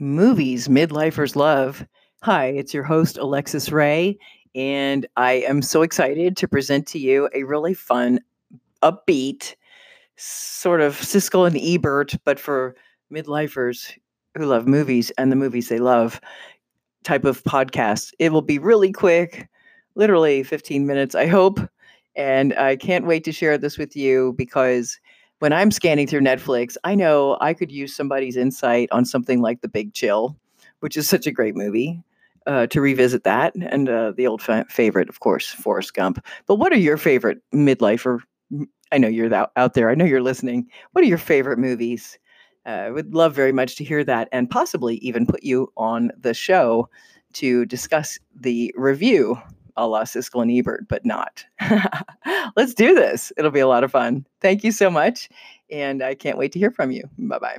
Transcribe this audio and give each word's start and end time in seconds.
Movies 0.00 0.66
Midlifers 0.66 1.36
Love. 1.36 1.86
Hi, 2.22 2.46
it's 2.46 2.74
your 2.74 2.82
host, 2.82 3.16
Alexis 3.16 3.70
Ray, 3.70 4.18
and 4.52 5.06
I 5.16 5.34
am 5.34 5.62
so 5.62 5.82
excited 5.82 6.36
to 6.36 6.48
present 6.48 6.88
to 6.88 6.98
you 6.98 7.28
a 7.32 7.44
really 7.44 7.74
fun, 7.74 8.18
upbeat, 8.82 9.54
sort 10.16 10.80
of 10.80 10.96
Siskel 10.96 11.46
and 11.46 11.56
Ebert, 11.56 12.16
but 12.24 12.40
for 12.40 12.74
midlifers 13.12 13.92
who 14.36 14.46
love 14.46 14.66
movies 14.66 15.12
and 15.12 15.30
the 15.30 15.36
movies 15.36 15.68
they 15.68 15.78
love 15.78 16.20
type 17.04 17.24
of 17.24 17.44
podcast. 17.44 18.12
It 18.18 18.32
will 18.32 18.42
be 18.42 18.58
really 18.58 18.90
quick, 18.90 19.48
literally 19.94 20.42
15 20.42 20.86
minutes, 20.88 21.14
I 21.14 21.26
hope. 21.26 21.60
And 22.16 22.52
I 22.54 22.74
can't 22.74 23.06
wait 23.06 23.22
to 23.24 23.32
share 23.32 23.58
this 23.58 23.78
with 23.78 23.94
you 23.94 24.34
because 24.36 24.98
when 25.40 25.52
I'm 25.52 25.70
scanning 25.70 26.06
through 26.06 26.20
Netflix, 26.20 26.76
I 26.84 26.94
know 26.94 27.36
I 27.40 27.54
could 27.54 27.70
use 27.70 27.94
somebody's 27.94 28.36
insight 28.36 28.88
on 28.92 29.04
something 29.04 29.40
like 29.40 29.60
The 29.60 29.68
Big 29.68 29.94
Chill, 29.94 30.36
which 30.80 30.96
is 30.96 31.08
such 31.08 31.26
a 31.26 31.32
great 31.32 31.56
movie. 31.56 32.02
Uh, 32.46 32.66
to 32.66 32.82
revisit 32.82 33.24
that 33.24 33.54
and 33.54 33.88
uh, 33.88 34.12
the 34.18 34.26
old 34.26 34.42
fa- 34.42 34.66
favorite, 34.68 35.08
of 35.08 35.20
course, 35.20 35.48
Forrest 35.48 35.94
Gump. 35.94 36.22
But 36.46 36.56
what 36.56 36.74
are 36.74 36.78
your 36.78 36.98
favorite 36.98 37.38
midlife 37.54 38.04
or 38.04 38.20
I 38.92 38.98
know 38.98 39.08
you're 39.08 39.34
out, 39.56 39.74
there. 39.74 39.90
I 39.90 39.94
know 39.94 40.04
you're 40.04 40.22
listening. 40.22 40.68
What 40.92 41.02
are 41.04 41.08
your 41.08 41.18
favorite 41.18 41.58
movies? 41.58 42.18
Uh, 42.66 42.68
I 42.68 42.90
would 42.90 43.14
love 43.14 43.34
very 43.34 43.50
much 43.50 43.76
to 43.76 43.84
hear 43.84 44.04
that 44.04 44.28
and 44.30 44.48
possibly 44.48 44.96
even 44.96 45.26
put 45.26 45.42
you 45.42 45.72
on 45.76 46.12
the 46.16 46.32
show 46.32 46.88
to 47.34 47.66
discuss 47.66 48.18
the 48.38 48.72
review 48.76 49.36
a 49.76 49.86
la 49.86 50.02
Siskel 50.02 50.42
and 50.42 50.50
Ebert, 50.50 50.86
but 50.88 51.04
not. 51.04 51.44
Let's 52.56 52.74
do 52.74 52.94
this. 52.94 53.32
It'll 53.36 53.50
be 53.50 53.60
a 53.60 53.68
lot 53.68 53.84
of 53.84 53.90
fun. 53.90 54.26
Thank 54.40 54.64
you 54.64 54.72
so 54.72 54.90
much. 54.90 55.28
And 55.70 56.02
I 56.02 56.14
can't 56.14 56.38
wait 56.38 56.52
to 56.52 56.58
hear 56.58 56.70
from 56.70 56.90
you. 56.90 57.08
Bye 57.18 57.38
bye. 57.38 57.58